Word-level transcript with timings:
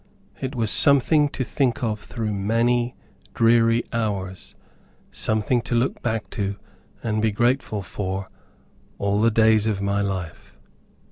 It 0.39 0.55
was 0.55 0.71
something 0.71 1.29
to 1.29 1.43
think 1.43 1.83
of 1.83 1.99
through 1.99 2.33
many 2.33 2.95
dreary 3.35 3.83
hours, 3.93 4.55
something 5.11 5.61
to 5.61 5.75
look 5.75 6.01
back 6.01 6.27
to, 6.31 6.55
and 7.03 7.21
be 7.21 7.31
grateful 7.31 7.83
for, 7.83 8.27
all 8.97 9.21
the 9.21 9.29
days 9.29 9.67
of 9.67 9.79
my 9.79 10.01
life. 10.01 10.57